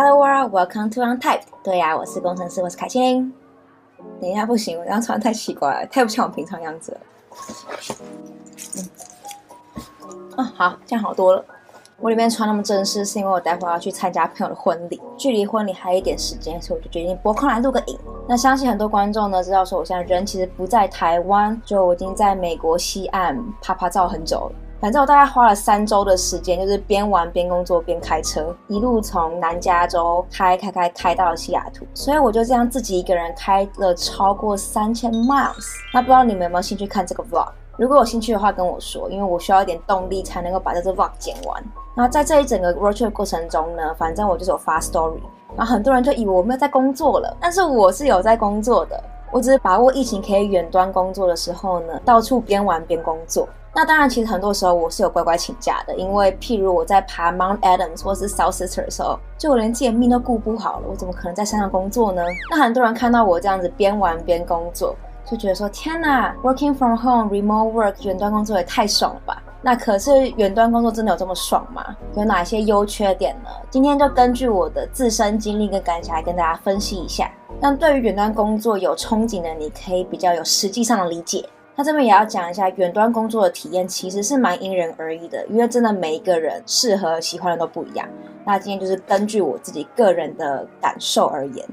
[0.00, 1.42] Hello world, welcome to Untyped。
[1.64, 3.34] 对呀、我是工程师，我是凯欣。
[4.20, 7.00] 等一下，不行，我这样穿太奇怪了，太不像我平常样子了。
[8.76, 11.44] 嗯，啊，好，这样好多了。
[11.98, 17.98] 我里面穿那么正式，是因为我待会儿要去参加朋友的婚礼，距离婚礼还有一点时间，所以我就决定拨空来录个影。
[18.28, 24.52] 那相信很多观众呢知道，说我现在人其实不在台湾，就我已经在美国西岸趴趴走很久了。
[24.80, 35.66] 反正我大概花了三周的时间，就是边玩边工作边开车，一路从南加州开开开开到了西雅图，所以我就这样自己一个人开了超过三千 miles。
[35.92, 37.48] 那不知道你们有没有兴趣看这个 vlog？
[37.76, 41.60] 如果有兴趣的话，跟我说，因为我需要一点动力才能够把这个 vlog 剪完。
[41.96, 45.18] 那在这一整个 road trip 过程中呢，反正我就是有发 story，
[45.56, 49.02] 然后很多人就以为我没有在工作了，但是我是有在工作的。
[49.30, 53.46] 我只是把握疫情可以远端工作的时候呢，到处边玩边工作。
[53.78, 62.20] 那当然，其实很多时候我是有乖乖请假的，因为譬如我在爬 Mount Adams 或是 South Sister 的时候，就我连自己的命都顾不好了，我怎么可能在山上工作呢？
[62.50, 69.40] 那很多人看到我这样子边玩边工作，就觉得说：天哪，Working from home, remote work，远端工作也太爽了吧！
[69.62, 71.84] 那可是远端工作真的有这么爽吗？
[72.16, 73.50] 有哪些优缺点呢？
[73.70, 77.30] 今天就根据我的自身经历跟感想来跟大家分析一下。
[77.60, 81.48] 那对于远端工作有憧憬的，你可以比较有实际上的理解。
[81.78, 88.04] 那这边也要讲一下，远端工作的体验其实是蛮因人而异的，因为真的每一个人适合喜欢的都不一样。
[88.44, 91.64] 那今天就是根据我自己个人的感受而言。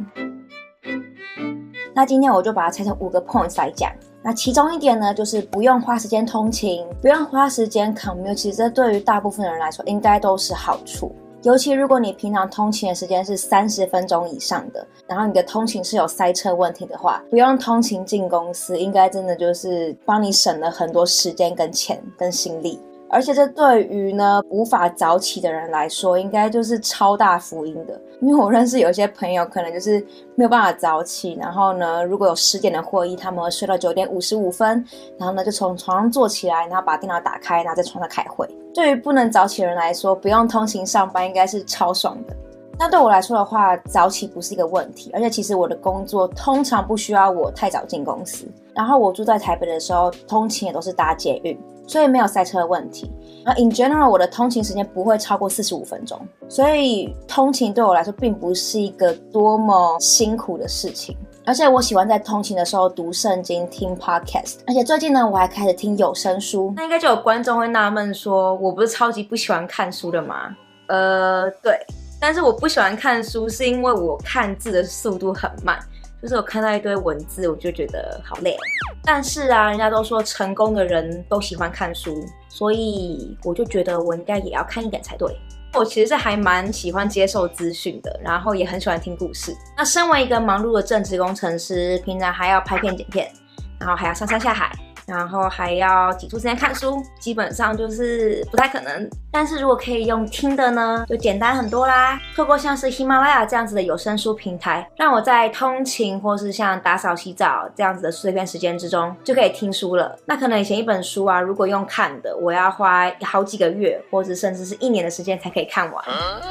[1.92, 3.92] 那今天我就把它拆成五个 points 来讲。
[4.22, 11.16] 那其中一点呢，就是不用花时间通勤，不用花时间 commute，其实这对于大部分人来说，应该都是好处。
[11.46, 22.80] 尤其如果你平常通勤的时间是三十分钟以上的，然后你的通勤是有塞车问题的话，不用通勤进公司，应该真的就是帮你省了很多时间跟钱跟心力。
[23.10, 28.00] 而且这对于呢无法早起的人来说，应该就是超大福音的。
[28.22, 30.00] 因为我认识有一些朋友，可能就是
[30.36, 34.84] 没有办法早起，然后呢，如果有十点的会议，他们会睡到九点五十五分，
[35.18, 38.48] 然后呢就从床上坐起来，然后把电脑打开，然后在床上开会。
[38.74, 42.36] 对于不能早起的人来说，不用通勤上班，应该是超爽的。
[42.78, 48.46] 那对我来说的话，早起不是一个问题，而且其实我的工作通常不需要我太早进公司。
[48.74, 51.58] 然后我住在台北的时候，通勤也都是搭捷运。
[51.88, 53.12] 所以没有塞车的问题。
[53.44, 56.20] 那 in general，我的通勤时间不会超过四十五分钟，
[56.50, 61.16] 所以通勤对我来说并不是一个多么辛苦的事情。
[61.46, 64.56] 而且我喜欢在通勤的时候读圣经、听 podcast。
[64.66, 66.74] 而且最近呢，我还开始听有声书。
[66.76, 70.56] 那应该就有观众会纳闷说，我不是超级不喜欢看书的吗？
[70.88, 71.80] 呃，对，
[72.20, 75.78] 但是我不喜欢看书是因为我看字的速度很慢。
[76.26, 78.58] 就是我看到一堆文字，我就觉得好累。
[79.04, 85.32] 但是啊，人家都说成功的人都喜欢看书，所以我就觉得我应该也要看一点才对。
[85.76, 89.56] 我其实是还蛮喜欢接受资讯的，然后也很喜欢听故事。
[89.78, 93.32] 那身为一个忙碌的正职工程师，平常还要拍片剪片，
[93.80, 94.72] 然后还要上山下海。
[95.08, 99.10] 然后还要挤出时间看书，基本上就是不太可能。
[99.32, 102.20] 但是如果可以用听的呢，就简单很多啦。
[102.36, 110.18] 透过像是喜马拉雅这样子的有声书平台，让我在通勤或是像打扫洗澡这样子的碎片时间之中，就可以听书了。
[110.26, 116.04] 那可能以前一本书啊，如果用看的，我要花好几个月，或者甚至是一年的时间才可以看完。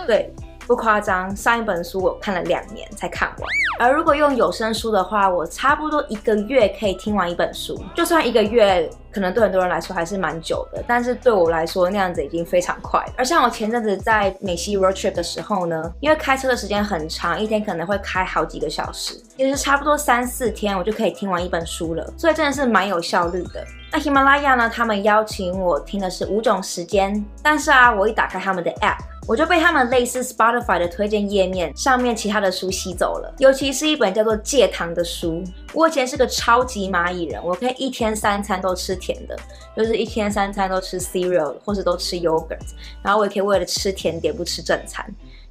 [0.06, 0.32] 对。
[0.66, 3.48] 不夸张，上一本书我看了两年才看完。
[3.78, 7.78] 而如果用有声书的话，我差不多一个月可以听完一本书。
[7.94, 13.00] 就算一个月，可能对很多人来说还是蛮久的，但是对我来说那样子已经非常快。
[13.16, 23.64] 而像我前阵子在美西 road trip 的时候呢，因为开车的时间很长，一天可能会开好几个小时，其实差不多三四天我就可以听完一本书了，所以真的是蛮有效率的。
[23.92, 28.96] 那喜马拉雅呢，他们邀请我听的是五种时间，但是啊，我一打开他们的 app。
[29.26, 35.42] 我就被他们类似 Spotify 的推荐页面上面其他的书吸走了，尤其是一本叫做《戒糖》的书。
[35.72, 39.37] 我以前是个超级蚂蚁人，我可以一天三餐都吃甜的，
[39.76, 42.59] 就是一天三餐都吃 cereal 或者都吃 yogurt，
[43.03, 45.04] 然后我也可以为了吃甜点不吃正餐，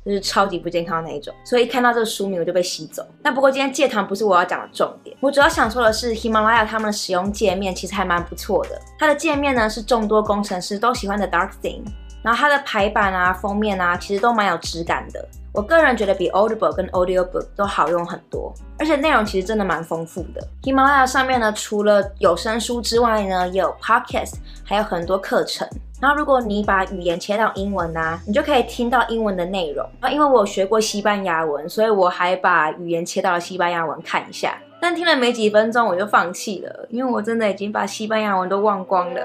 [0.05, 1.33] 就是超级不健康那一种。
[1.43, 3.05] 所以一看到这个书名我就被吸走。
[3.21, 11.83] 那不过今天戒糖不是我要讲的重点，我主要想说的是喜马拉雅他们的使用界面其实还蛮不错的，它的界面呢是众多工程师都喜欢的 dark theme。
[12.23, 15.27] 然后它的排版啊、封面啊，其实都蛮有质感的。
[15.53, 20.41] 我个人觉得比 Audible 跟 Audiobook 都好用很多，而且内容其实真的蛮丰富的。
[20.63, 24.33] 喜马拉雅上面呢，除了有声书之外呢，也有 Podcast，
[24.63, 25.67] 还有很多课程。
[26.01, 29.87] 然后如果你把语言切到英文啊，你就可以听到英文的内容。
[29.99, 34.57] 啊，因为我有学过西班牙文，所以我还把语言切到了西班牙文看一下。
[34.81, 39.21] 但听了没几分钟我就放弃了，因为我真的已经把西班牙文都忘光了。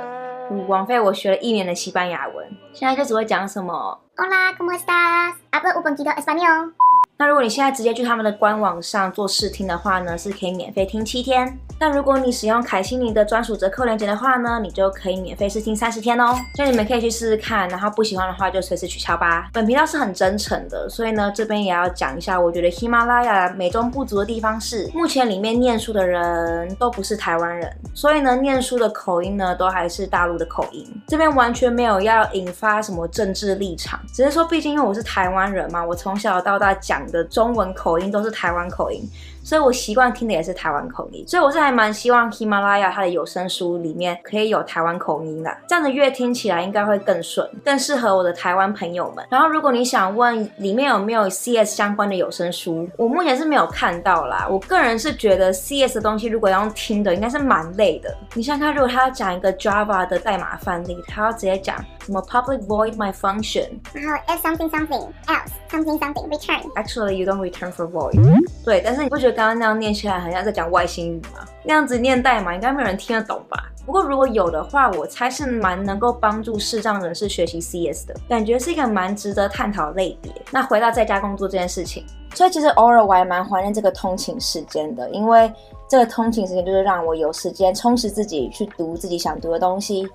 [0.66, 5.36] 枉费我学了一年的西班牙文，现在就只会讲什么 Hola, ¿cómo estás?
[5.52, 6.74] Hablo un poquito español.
[7.20, 11.58] 那如果你现在直接去他们的官网上做试听的话呢，是可以免费听七天。
[11.80, 16.36] 那如果你使用凯西尼的专属折扣链接的话呢，你就可以免费试听三十天哦。
[16.54, 19.48] 所以你们可以去试试看，然后不喜欢的话就随时取消吧。
[19.52, 30.86] 本频道是很真诚的，所以呢这边也要讲一下，我觉得喜马拉雅美中不足的地方是，目前里面念书的人都不是台湾人，所以呢念书的口音呢都还是大陆的口音。
[31.08, 39.02] 这边完全没有要引发什么政治立场，只是说毕竟因为我是台湾人嘛，我从小到大讲的中文口音都是台湾口音。
[39.42, 49.24] 所以我习惯听的也是台湾口音，所以我是还蛮希望喜马拉雅它的有声书里面可以有台湾口音的，这样的乐听起来应该会更顺，更适合我的台湾朋友们。
[49.30, 54.46] 然后如果你想问里面有没有 CS 相关的有声书，我目前是没有看到啦。
[54.50, 58.14] 我个人是觉得 CS 的东西如果要用听的，应该是蛮累的。
[58.34, 66.62] 你想看，如果他要讲一个 Java 的代码范例，他要直接讲什么 public void my function，然后 if something something else something something return。
[66.74, 68.18] Actually you don't return for void。
[68.64, 69.27] 对，但是你不觉得？
[69.32, 71.44] 刚刚那样念起来很像在讲外星语嘛？
[71.64, 73.70] 那样子念代码应该没有人听得懂吧？
[73.84, 80.30] 不过如果有的话，我猜是蛮能够帮助视障人士学习 CS 的，感觉是一个蛮值得探讨的类别。
[80.50, 82.04] 那回到在家工作这件事情，
[82.34, 85.50] 所以其实偶尔我还蛮怀念这个通勤时间的，因为
[85.88, 90.06] 这个通勤时间就是让我有时间充实自己，去读自己想读的东西，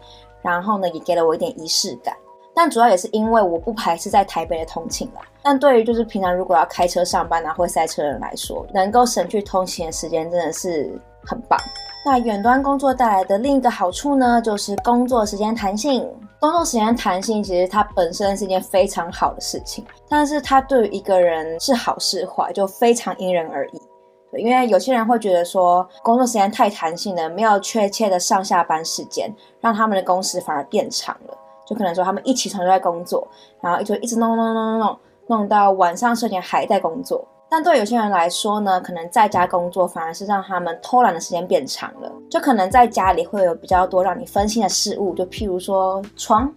[0.43, 2.15] 然后呢，也给了我一点仪式感。
[2.53, 5.21] 但主要也是因为我不排斥在台北的通勤啦。
[5.43, 11.59] 但对于就是平常如果要开车上班啊，或塞车人来说，能够省去通勤的时间真的是很棒。
[12.05, 16.09] 那远端工作带来的另一个好处呢，就是工作时间弹性。
[16.39, 23.81] 工作时间弹性其实它本身是一件非常好的事情，但是它对于一个人是好是坏，就非常因人而异。
[24.35, 31.37] 因为有些人会觉得说工作时间太弹性了，没有确切的上下班时间，让他们的工时反而变长了。
[31.65, 33.25] 就可能说他们一起床就在工作，
[33.61, 37.27] 然后就一直弄弄弄弄弄弄到晚上睡前还在工作。
[37.49, 42.11] 但对有些人来说呢，可能在家工作反而是让他们偷懒的时间变长了。
[42.29, 46.51] 就可能在家里会有比较多让你分心的事物，就譬如说床。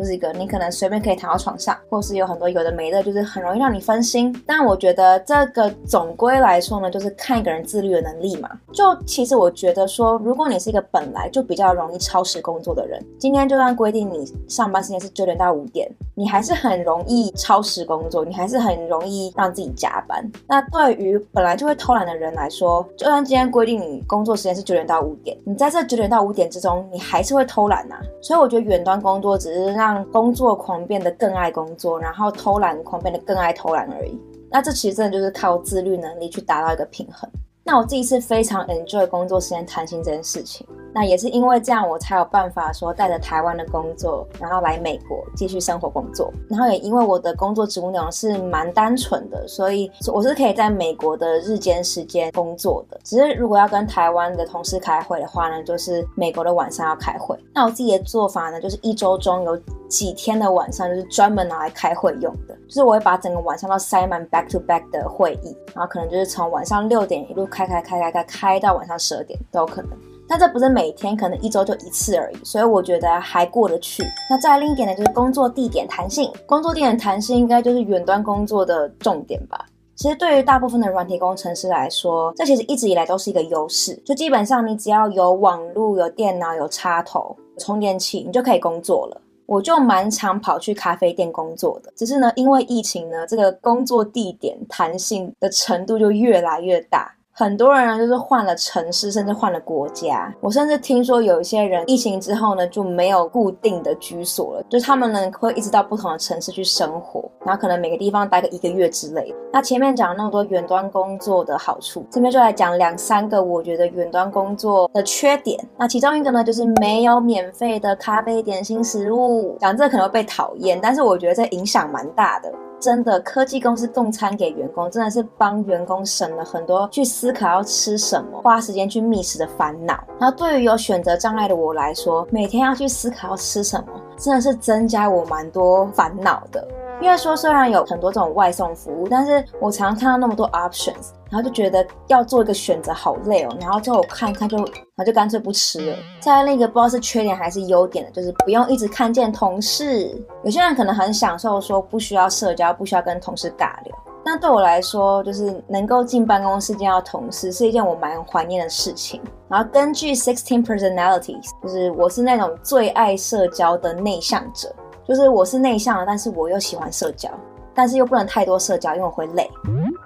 [0.00, 4.34] 就是一个你可能随便可以躺到床上，或是有很多有的没的，就是很容易让你分心。
[4.46, 8.48] 但我觉得这个总归来说呢，就是看一个人自律的能力嘛。
[8.72, 20.26] 就其实我觉得说，如果你是一个本来就比较容易超时工作的人，今天就算规定你上班时间是九点到五点，你还是很容易超时工作，你还是很容易让自己加班。
[20.46, 27.96] 那对于本来就会偷懒的人来说，就算今天规定你工作时间是九点到五点，你在这九点到五点之中，你还是会偷懒呐。
[28.22, 34.18] 所以我觉得远端工作只是让让工作狂变得更爱工作，然后偷懒狂变得更爱偷懒而已。
[34.50, 37.28] 那这其实真的就是靠自律能力去达到一个平衡。
[37.64, 40.66] 那我自己是非常 enjoy 工作时间弹性这件事情。
[40.92, 46.32] 那也是因为这样，我才有办法说带着台湾的工作，然后来美国继续生活工作。
[46.48, 52.98] 然后也因为我的工作职务内容是蛮单纯的，所以我是可以在美国的日间时间工作的。
[53.04, 57.36] 只是如果要跟台湾的同事开会的话呢，就是美国的晚上要开会。
[57.54, 59.56] 那我自己的做法呢，就是一周中有
[59.88, 69.90] 几天的晚上就是专门拿来开会用的，就是我会把整个晚上都塞满 back to back 的会议，然后可能就是从晚上六点一路开开开开开开到晚上十二点都有可能。
[70.30, 74.04] 那这不是每天，可能一周就一次而已，所以我觉得还过得去。
[74.30, 76.30] 那再另一点呢，就是工作地点弹性。
[76.46, 79.66] 工作地点弹性应该就是远端工作的重点吧。
[79.96, 83.92] 其实对于大部分的软体工程师来说，这其实一直以来都是一个优势。
[84.06, 89.20] 就基本上你只要有网络、有电脑、有插头、有充电器，你就可以工作了。
[89.46, 97.12] 我就蛮常跑去咖啡店工作的，只是呢，因为疫情呢，这个工作地点弹性的程度就越来越大。
[97.32, 100.32] 很多人呢，就是换了城市，甚至换了国家。
[100.40, 109.36] 我甚至听说有一些人疫情之后呢，就没有固定的居所了，就是他们呢会一直到不同的城市去生活，然后可能每个地方待个一个月之类的。
[109.52, 115.58] 那前面讲了那么多远端工作的好处，这边就来讲两三个我觉得远端工作的缺点。
[115.78, 119.56] 那其中一个呢，就是没有免费的咖啡、点心、食物。
[119.60, 122.52] 讲这可能会被讨厌，但是我觉得这影响蛮大的。
[122.80, 130.02] 真的，科技公司供餐给员工，真的是帮员工省了很多去思考要吃什么、花时间去觅食的烦恼。
[130.18, 133.88] 然后对于有选择障碍的我来说，每天要去思考要吃什么，
[134.20, 136.68] 真的是增加我蛮多烦恼的。
[137.00, 143.56] 因为说虽然有很多这种外送服务，但是我常常看到那么多 options，然后就觉得要做一个选择好累哦。
[143.58, 144.66] 然后最后我看一看就，然
[144.98, 145.96] 后就干脆不吃了。
[146.20, 150.14] 再来那个不知道是缺点还是优点的，就是不用一直看见同事。
[150.44, 153.96] 有些人可能很享受说不需要社交，不需要跟同事尬聊。
[154.24, 159.20] 那对我来说，就是能够进办公室见到同事是一件我蛮怀念的事情。
[159.48, 164.72] 然后根据 Sixteen Personalities，就是我是那种最爱社交的内向者。
[165.02, 167.28] 就是我是内向的，但是我又喜欢社交，
[167.74, 169.50] 但是又不能太多社交，因为我会累。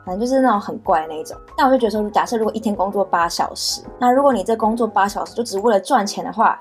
[0.07, 1.37] 反正就是那种很怪的那一种。
[1.57, 6.59] 但我就觉得说，假设如果一天工作八小时，那如果你这工作八小时就只为了赚钱的话，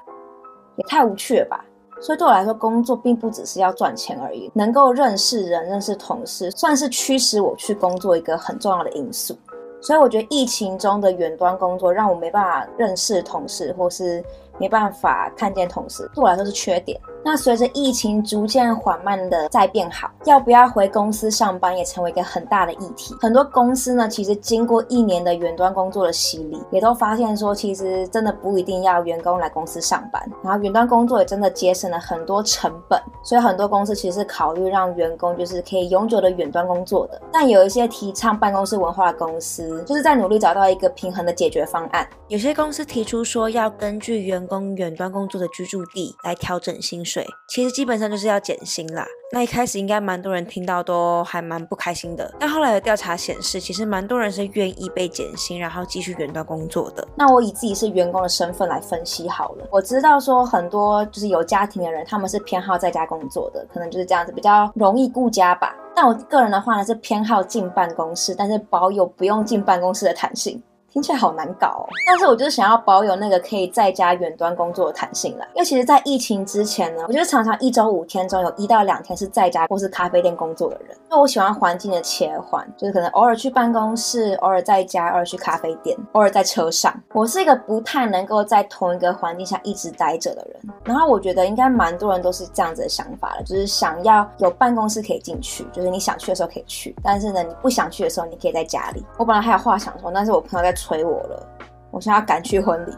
[0.76, 1.64] 也太无趣了吧。
[2.04, 9.34] 所以对我来说，工作并不只是要赚钱而已，能够认识人、认识同事，算是驱使我去工作一个很重要的因素。
[9.82, 14.22] 所以我觉得疫情中的远端工作让我没办法认识同事，或是
[14.60, 17.00] 没办法看见同事，对我来说是缺点。
[17.26, 23.16] 那随着疫情逐渐缓慢的在变好，要不要回公司上班也成为一个很大的议题。
[23.22, 30.22] 很多公司呢，其实经过一年的远端工作的洗礼，也都发现说，其实真的不一定要员工来公司上班。
[30.44, 37.22] 然后远端工作也真的节省了很多成本，所以很多公司其实是考虑让员工就是可以永久的远端工作的。
[37.32, 42.06] 但有一些提倡办公室文化的公司，就是在努力找到一个平衡的解决方案。
[42.28, 47.04] 有些公司提出说，要根据员员工远端工作的居住地来调整薪。
[47.04, 49.06] 水其实基本上就是要减薪啦。
[49.32, 52.32] 那一开始应该蛮多人听到都还蛮不开心的。
[52.40, 57.08] 但后来的调查显示，其实蛮多人是愿意被减薪，然后继续远端工作的。
[57.16, 59.68] 那我以自己是员工的身份来分析好了。
[59.72, 65.76] 我知道说很多就是有家庭的人，他们是偏好在家工作的，可能就是这样子比较容易顾家吧。
[65.96, 70.62] 但我个人的话呢，是偏好进办公室，但是保有不用进办公室的弹性。
[70.94, 75.48] 听起来好难搞哦，但是我就是想要保有那个可以在家远端工作的弹性啦。
[75.56, 80.96] 因为其实，在疫情之前呢，我觉得常常一周五天中有一到两天是在家或是咖啡店工作的人。
[81.10, 86.94] 因为我喜欢环境的切换，就是可能偶尔去办公室，偶尔在家，偶尔去咖啡店，偶尔在车上。
[87.12, 90.62] 我是一个不太能够在同一个环境下一直待着的人。
[90.84, 99.04] 然后我觉得应该蛮多人都是这样子的想法了，就是想要有办公室可以进去，就是你想去的时候可以去，但是呢，你不想去的时候，你可以在家里。
[99.18, 100.72] 我本来还有话想说，但是我朋友在。
[100.84, 101.48] 催我了，
[101.92, 102.92] 我现在要赶去婚礼。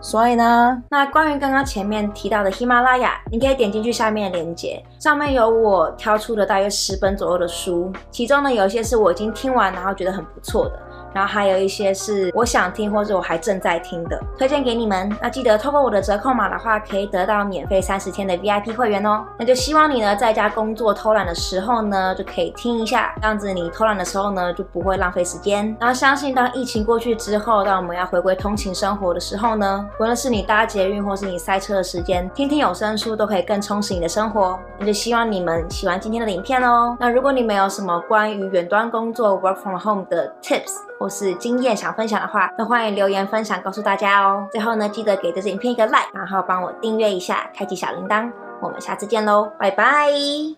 [0.00, 10.78] 所以呢，那关于刚刚前面提到的喜马拉雅，你可以点进去下面的链接，上面有我挑出的大约十本左右的书，其中呢有一些是我已经听完，然后觉得很不错的。
[11.14, 15.10] 然后还有一些是我想听或者我还正在听的，推荐给你们。
[15.22, 19.24] 那记得透过我的折扣码的话，可以得到免费三十天的 VIP 会员哦。
[19.38, 25.74] 那就希望你呢，在家工作偷懒的时候呢，就可以听一下，这样子你偷懒的时候呢，就不会浪费时间。
[25.78, 34.58] 然后相信当疫情过去之后，当我们要回归通勤生活的时候呢，无论是你搭捷运或是你塞车的时间，听听有声书都可以更充实你的生活。
[34.78, 36.96] 那就希望你们喜欢今天的影片哦。
[36.98, 44.46] 那如果你们有什么关于远端工作 Work from Home 的 Tips，或是经验想分享的话，都欢迎留言分享告诉大家哦。
[44.52, 48.30] 最后呢，记得给这支影片一个 like，然后帮我订阅一下，开启小铃铛。
[48.60, 50.54] 我们下次见喽，拜拜。